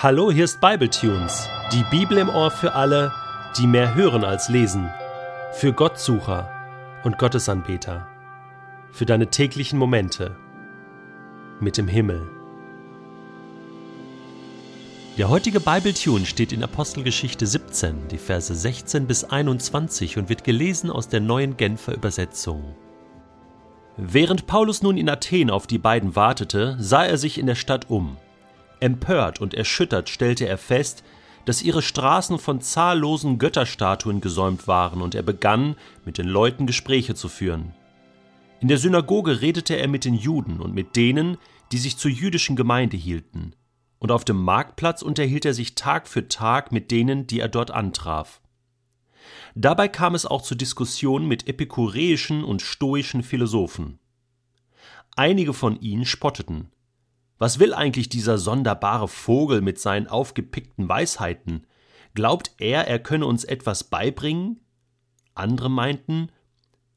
[0.00, 3.12] Hallo, hier ist Bibletunes, die Bibel im Ohr für alle,
[3.58, 4.88] die mehr hören als lesen,
[5.54, 6.48] für Gottsucher
[7.02, 8.06] und Gottesanbeter,
[8.92, 10.36] für deine täglichen Momente
[11.58, 12.28] mit dem Himmel.
[15.16, 20.92] Der heutige Bibletune steht in Apostelgeschichte 17, die Verse 16 bis 21 und wird gelesen
[20.92, 22.76] aus der neuen Genfer Übersetzung.
[23.96, 27.90] Während Paulus nun in Athen auf die beiden wartete, sah er sich in der Stadt
[27.90, 28.16] um.
[28.80, 31.04] Empört und erschüttert stellte er fest,
[31.44, 37.14] dass ihre Straßen von zahllosen Götterstatuen gesäumt waren, und er begann, mit den Leuten Gespräche
[37.14, 37.74] zu führen.
[38.60, 41.38] In der Synagoge redete er mit den Juden und mit denen,
[41.72, 43.54] die sich zur jüdischen Gemeinde hielten,
[43.98, 47.70] und auf dem Marktplatz unterhielt er sich Tag für Tag mit denen, die er dort
[47.70, 48.40] antraf.
[49.54, 53.98] Dabei kam es auch zu Diskussionen mit epikureischen und stoischen Philosophen.
[55.16, 56.70] Einige von ihnen spotteten.
[57.38, 61.66] Was will eigentlich dieser sonderbare Vogel mit seinen aufgepickten Weisheiten?
[62.14, 64.60] Glaubt er, er könne uns etwas beibringen?
[65.34, 66.30] Andere meinten,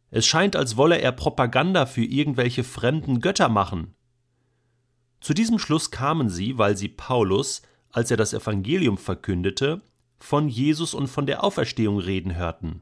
[0.09, 3.95] es scheint, als wolle er Propaganda für irgendwelche fremden Götter machen.
[5.21, 9.81] Zu diesem Schluss kamen sie, weil sie Paulus, als er das Evangelium verkündete,
[10.19, 12.81] von Jesus und von der Auferstehung reden hörten.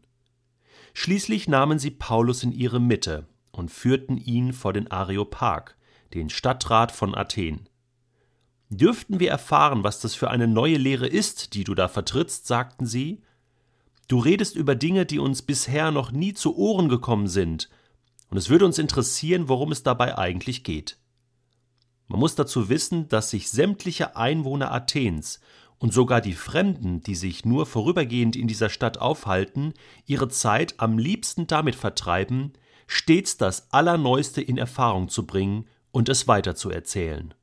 [0.93, 5.75] Schließlich nahmen sie Paulus in ihre Mitte und führten ihn vor den Areopag,
[6.13, 7.69] den Stadtrat von Athen.
[8.69, 12.85] Dürften wir erfahren, was das für eine neue Lehre ist, die du da vertrittst, sagten
[12.85, 13.23] sie.
[14.07, 17.69] Du redest über Dinge, die uns bisher noch nie zu Ohren gekommen sind,
[18.29, 20.97] und es würde uns interessieren, worum es dabei eigentlich geht.
[22.07, 25.39] Man muss dazu wissen, dass sich sämtliche Einwohner Athens
[25.79, 29.73] und sogar die Fremden, die sich nur vorübergehend in dieser Stadt aufhalten,
[30.05, 32.53] ihre Zeit am liebsten damit vertreiben,
[32.85, 37.33] stets das Allerneueste in Erfahrung zu bringen und es weiterzuerzählen.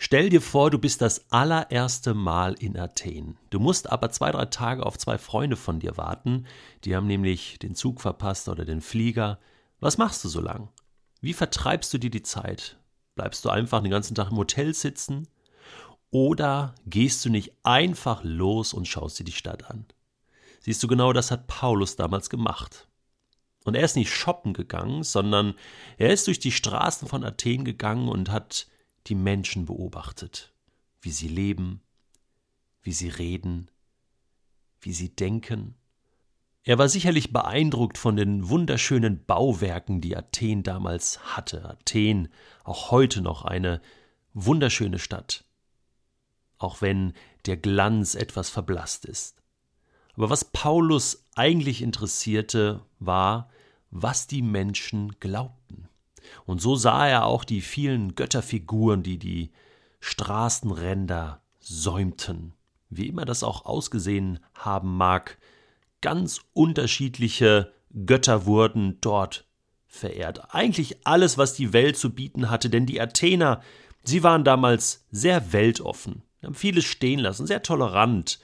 [0.00, 3.36] Stell dir vor, du bist das allererste Mal in Athen.
[3.50, 6.46] Du musst aber zwei, drei Tage auf zwei Freunde von dir warten.
[6.84, 9.40] Die haben nämlich den Zug verpasst oder den Flieger.
[9.80, 10.68] Was machst du so lang?
[11.20, 12.78] Wie vertreibst du dir die Zeit?
[13.16, 15.26] Bleibst du einfach den ganzen Tag im Hotel sitzen?
[16.10, 19.84] Oder gehst du nicht einfach los und schaust dir die Stadt an?
[20.60, 22.88] Siehst du genau, das hat Paulus damals gemacht.
[23.68, 25.54] Und er ist nicht shoppen gegangen, sondern
[25.98, 28.66] er ist durch die Straßen von Athen gegangen und hat
[29.06, 30.54] die Menschen beobachtet,
[31.02, 31.82] wie sie leben,
[32.82, 33.70] wie sie reden,
[34.80, 35.74] wie sie denken.
[36.64, 41.68] Er war sicherlich beeindruckt von den wunderschönen Bauwerken, die Athen damals hatte.
[41.68, 42.28] Athen,
[42.64, 43.82] auch heute noch eine
[44.32, 45.44] wunderschöne Stadt,
[46.56, 47.12] auch wenn
[47.44, 49.42] der Glanz etwas verblasst ist.
[50.14, 53.50] Aber was Paulus eigentlich interessierte, war,
[53.90, 55.88] was die Menschen glaubten.
[56.44, 59.50] Und so sah er auch die vielen Götterfiguren, die die
[60.00, 62.54] Straßenränder säumten,
[62.90, 65.38] wie immer das auch ausgesehen haben mag.
[66.00, 67.72] Ganz unterschiedliche
[68.06, 69.46] Götter wurden dort
[69.86, 70.54] verehrt.
[70.54, 73.62] Eigentlich alles, was die Welt zu bieten hatte, denn die Athener,
[74.04, 78.38] sie waren damals sehr weltoffen, haben vieles stehen lassen, sehr tolerant,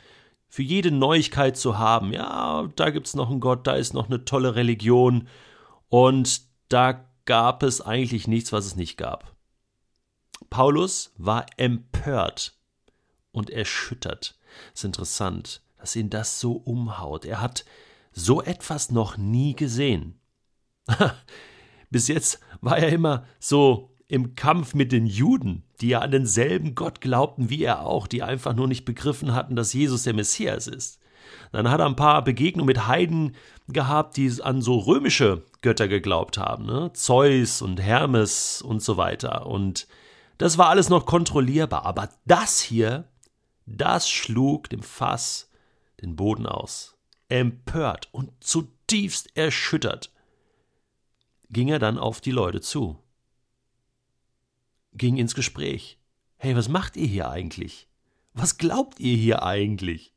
[0.54, 2.12] für jede Neuigkeit zu haben.
[2.12, 5.26] Ja, da gibt's noch einen Gott, da ist noch eine tolle Religion
[5.88, 9.34] und da gab es eigentlich nichts, was es nicht gab.
[10.50, 12.56] Paulus war empört
[13.32, 14.38] und erschüttert.
[14.72, 17.25] Es ist interessant, dass ihn das so umhaut.
[17.25, 17.64] Er hat
[18.12, 20.20] so etwas noch nie gesehen.
[21.91, 26.75] Bis jetzt war er immer so im Kampf mit den Juden, die ja an denselben
[26.75, 30.69] Gott glaubten wie er auch, die einfach nur nicht begriffen hatten, dass Jesus der Messias
[30.69, 31.00] ist.
[31.50, 33.34] Dann hat er ein paar Begegnungen mit Heiden
[33.69, 36.92] gehabt, die an so römische Götter geglaubt haben, ne?
[36.92, 39.47] Zeus und Hermes und so weiter.
[39.47, 39.88] Und
[40.38, 41.84] das war alles noch kontrollierbar.
[41.84, 43.08] Aber das hier,
[43.66, 45.50] das schlug dem Fass
[46.00, 46.96] den Boden aus.
[47.28, 50.12] Empört und zutiefst erschüttert
[51.50, 53.03] ging er dann auf die Leute zu
[54.94, 55.99] ging ins Gespräch.
[56.37, 57.88] Hey, was macht ihr hier eigentlich?
[58.32, 60.14] Was glaubt ihr hier eigentlich?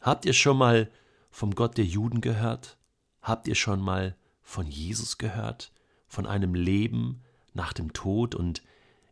[0.00, 0.90] Habt ihr schon mal
[1.30, 2.76] vom Gott der Juden gehört?
[3.22, 5.72] Habt ihr schon mal von Jesus gehört?
[6.06, 7.22] Von einem Leben
[7.54, 8.34] nach dem Tod?
[8.34, 8.62] Und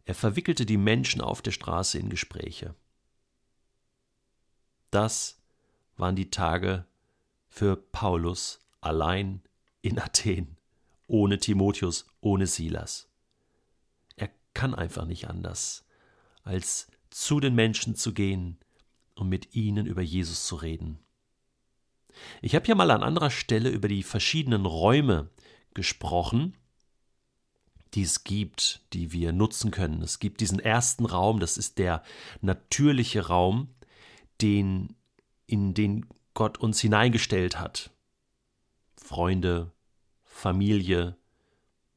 [0.05, 2.75] er verwickelte die Menschen auf der Straße in Gespräche.
[4.91, 5.41] Das
[5.97, 6.85] waren die Tage
[7.49, 9.43] für Paulus allein
[9.81, 10.57] in Athen,
[11.07, 13.12] ohne Timotheus, ohne Silas
[14.55, 15.85] kann einfach nicht anders,
[16.43, 18.59] als zu den Menschen zu gehen
[19.15, 20.99] und mit ihnen über Jesus zu reden.
[22.41, 25.31] Ich habe ja mal an anderer Stelle über die verschiedenen Räume
[25.75, 26.55] gesprochen,
[27.95, 30.03] die es gibt, die wir nutzen können.
[30.03, 32.03] Es gibt diesen ersten Raum, das ist der
[32.41, 33.69] natürliche Raum,
[34.41, 34.97] den,
[35.47, 37.91] in den Gott uns hineingestellt hat.
[38.97, 39.73] Freunde,
[40.25, 41.17] Familie,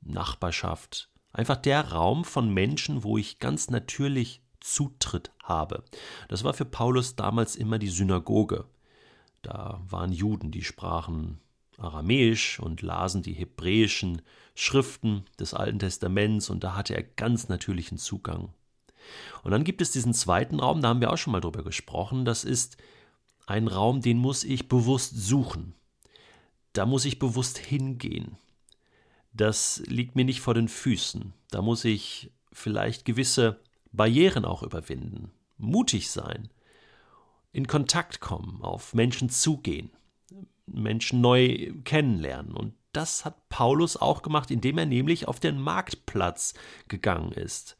[0.01, 5.83] Nachbarschaft, einfach der Raum von Menschen, wo ich ganz natürlich Zutritt habe.
[6.29, 8.65] Das war für Paulus damals immer die Synagoge.
[9.41, 11.39] Da waren Juden, die sprachen
[11.77, 14.21] Aramäisch und lasen die hebräischen
[14.55, 18.53] Schriften des Alten Testaments und da hatte er ganz natürlichen Zugang.
[19.43, 22.25] Und dann gibt es diesen zweiten Raum, da haben wir auch schon mal drüber gesprochen,
[22.25, 22.77] das ist
[23.45, 25.75] ein Raum, den muss ich bewusst suchen.
[26.73, 28.37] Da muss ich bewusst hingehen.
[29.35, 31.33] Das liegt mir nicht vor den Füßen.
[31.51, 33.59] Da muss ich vielleicht gewisse
[33.91, 36.49] Barrieren auch überwinden, mutig sein,
[37.51, 39.91] in Kontakt kommen, auf Menschen zugehen.
[40.65, 42.55] Menschen neu kennenlernen.
[42.55, 46.53] Und das hat Paulus auch gemacht, indem er nämlich auf den Marktplatz
[46.87, 47.77] gegangen ist.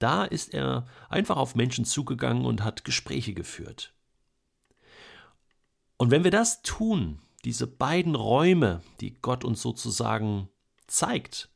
[0.00, 3.92] Da ist er einfach auf Menschen zugegangen und hat Gespräche geführt.
[5.96, 10.48] Und wenn wir das tun, diese beiden Räume, die Gott uns sozusagen
[10.88, 11.48] zeigt,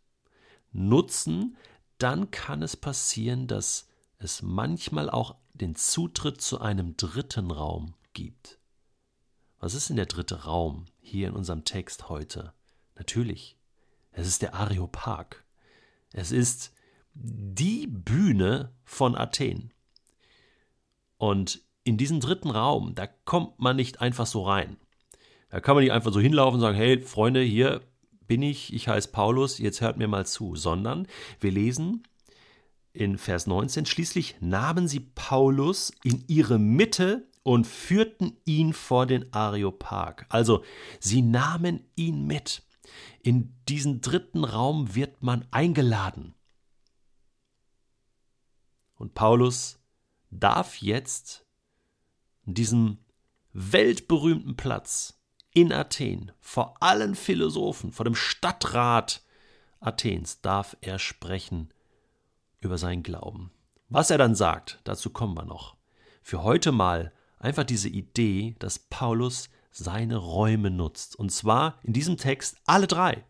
[0.72, 1.56] nutzen,
[1.98, 3.88] dann kann es passieren, dass
[4.18, 8.58] es manchmal auch den Zutritt zu einem dritten Raum gibt.
[9.58, 12.52] Was ist denn der dritte Raum hier in unserem Text heute?
[12.96, 13.56] Natürlich,
[14.10, 15.44] es ist der Areopag.
[16.12, 16.72] Es ist
[17.14, 19.72] die Bühne von Athen.
[21.16, 24.76] Und in diesen dritten Raum, da kommt man nicht einfach so rein.
[25.50, 27.82] Da kann man nicht einfach so hinlaufen und sagen, hey Freunde, hier
[28.26, 31.06] bin ich, ich heiße Paulus, jetzt hört mir mal zu, sondern
[31.40, 32.02] wir lesen
[32.92, 39.32] in Vers 19, schließlich nahmen sie Paulus in ihre Mitte und führten ihn vor den
[39.32, 40.26] Areopag.
[40.28, 40.62] Also
[41.00, 42.62] sie nahmen ihn mit.
[43.22, 46.34] In diesen dritten Raum wird man eingeladen.
[48.94, 49.80] Und Paulus
[50.30, 51.44] darf jetzt
[52.44, 52.98] diesem
[53.52, 55.21] weltberühmten Platz
[55.54, 59.22] in Athen vor allen Philosophen, vor dem Stadtrat
[59.80, 61.68] Athens, darf er sprechen
[62.60, 63.50] über seinen Glauben.
[63.88, 65.76] Was er dann sagt, dazu kommen wir noch.
[66.22, 71.16] Für heute mal einfach diese Idee, dass Paulus seine Räume nutzt.
[71.16, 73.24] Und zwar in diesem Text alle drei.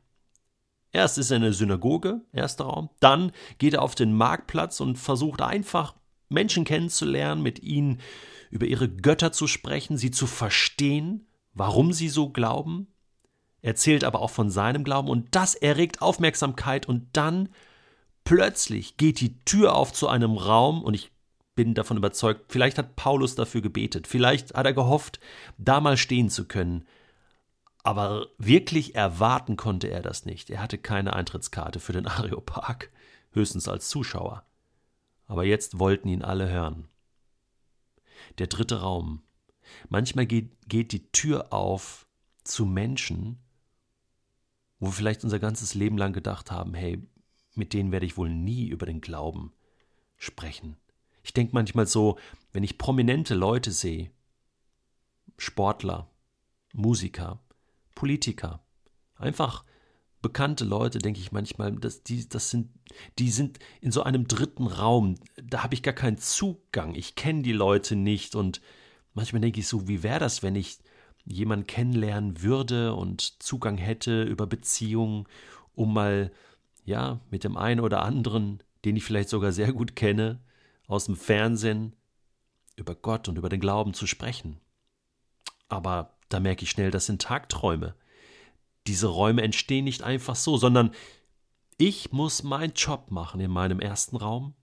[0.92, 4.98] Erst ist er in der Synagoge, erster Raum, dann geht er auf den Marktplatz und
[4.98, 5.94] versucht einfach
[6.28, 8.00] Menschen kennenzulernen, mit ihnen
[8.50, 12.88] über ihre Götter zu sprechen, sie zu verstehen, warum sie so glauben.
[13.60, 17.48] Er erzählt aber auch von seinem Glauben und das erregt Aufmerksamkeit und dann
[18.24, 21.12] plötzlich geht die Tür auf zu einem Raum und ich
[21.54, 25.20] bin davon überzeugt, vielleicht hat Paulus dafür gebetet, vielleicht hat er gehofft,
[25.58, 26.86] da mal stehen zu können.
[27.84, 30.50] Aber wirklich erwarten konnte er das nicht.
[30.50, 32.90] Er hatte keine Eintrittskarte für den Areopag,
[33.32, 34.44] höchstens als Zuschauer.
[35.26, 36.88] Aber jetzt wollten ihn alle hören.
[38.38, 39.22] Der dritte Raum.
[39.88, 42.06] Manchmal geht, geht die Tür auf
[42.44, 43.38] zu Menschen,
[44.78, 47.00] wo wir vielleicht unser ganzes Leben lang gedacht haben, hey,
[47.54, 49.52] mit denen werde ich wohl nie über den Glauben
[50.16, 50.76] sprechen.
[51.22, 52.18] Ich denke manchmal so,
[52.52, 54.10] wenn ich prominente Leute sehe,
[55.38, 56.10] Sportler,
[56.72, 57.40] Musiker,
[57.94, 58.64] Politiker,
[59.16, 59.64] einfach
[60.20, 62.70] bekannte Leute, denke ich manchmal, dass die, das sind,
[63.18, 67.42] die sind in so einem dritten Raum, da habe ich gar keinen Zugang, ich kenne
[67.42, 68.60] die Leute nicht und
[69.14, 70.78] manchmal denke ich so, wie wäre das, wenn ich
[71.24, 75.26] jemanden kennenlernen würde und Zugang hätte über Beziehungen,
[75.74, 76.32] um mal,
[76.84, 80.40] ja, mit dem einen oder anderen, den ich vielleicht sogar sehr gut kenne,
[80.88, 81.94] aus dem Fernsehen
[82.76, 84.58] über Gott und über den Glauben zu sprechen.
[85.68, 87.94] Aber da merke ich schnell, das sind Tagträume.
[88.86, 90.92] Diese Räume entstehen nicht einfach so, sondern
[91.78, 94.54] ich muss meinen Job machen in meinem ersten Raum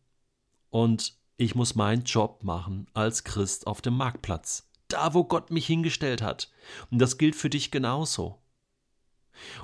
[0.70, 5.66] und ich muss meinen Job machen als Christ auf dem Marktplatz, da wo Gott mich
[5.66, 6.52] hingestellt hat.
[6.92, 8.42] Und das gilt für dich genauso.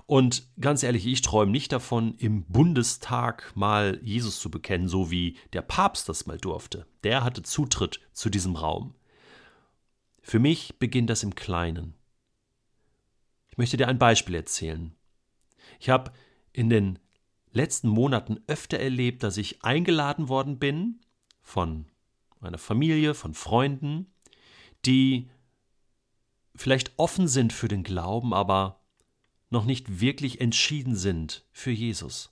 [0.05, 5.35] Und ganz ehrlich, ich träume nicht davon, im Bundestag mal Jesus zu bekennen, so wie
[5.51, 6.87] der Papst das mal durfte.
[7.03, 8.95] Der hatte Zutritt zu diesem Raum.
[10.21, 11.93] Für mich beginnt das im Kleinen.
[13.49, 14.95] Ich möchte dir ein Beispiel erzählen.
[15.81, 16.13] Ich habe
[16.53, 16.99] in den
[17.51, 21.01] letzten Monaten öfter erlebt, dass ich eingeladen worden bin
[21.45, 21.85] von
[22.41, 24.07] einer Familie, von Freunden,
[24.85, 25.29] die
[26.55, 28.81] vielleicht offen sind für den Glauben, aber
[29.49, 32.31] noch nicht wirklich entschieden sind für Jesus.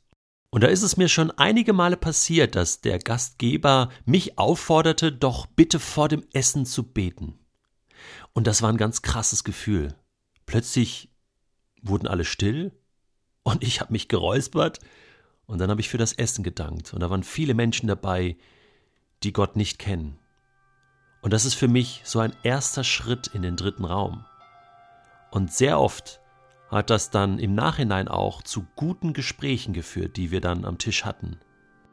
[0.49, 5.47] Und da ist es mir schon einige Male passiert, dass der Gastgeber mich aufforderte, doch
[5.47, 7.39] bitte vor dem Essen zu beten.
[8.33, 9.95] Und das war ein ganz krasses Gefühl.
[10.45, 11.09] Plötzlich
[11.81, 12.71] wurden alle still
[13.43, 14.79] und ich habe mich geräuspert
[15.45, 16.93] Und dann habe ich für das Essen gedankt.
[16.93, 18.37] Und da waren viele Menschen dabei,
[19.23, 20.17] die Gott nicht kennen.
[21.21, 24.25] Und das ist für mich so ein erster Schritt in den dritten Raum.
[25.31, 26.19] Und sehr oft
[26.69, 31.05] hat das dann im Nachhinein auch zu guten Gesprächen geführt, die wir dann am Tisch
[31.05, 31.39] hatten.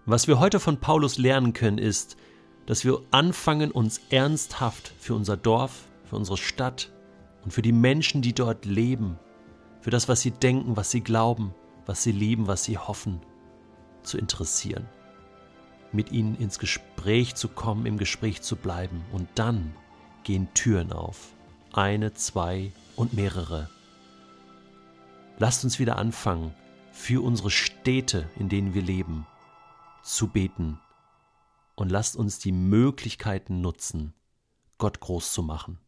[0.06, 2.16] Was wir heute von Paulus lernen können, ist,
[2.66, 6.90] dass wir anfangen, uns ernsthaft für unser Dorf, für unsere Stadt
[7.44, 9.18] und für die Menschen, die dort leben,
[9.80, 11.54] für das, was sie denken, was sie glauben,
[11.86, 13.20] was sie lieben, was sie hoffen,
[14.02, 14.88] zu interessieren.
[15.92, 19.04] Mit ihnen ins Gespräch zu kommen, im Gespräch zu bleiben.
[19.12, 19.74] Und dann
[20.22, 21.32] gehen Türen auf.
[21.72, 23.68] Eine, zwei und mehrere.
[25.38, 26.54] Lasst uns wieder anfangen,
[26.92, 29.26] für unsere Städte, in denen wir leben,
[30.02, 30.78] zu beten.
[31.74, 34.12] Und lasst uns die Möglichkeiten nutzen,
[34.76, 35.78] Gott groß zu machen.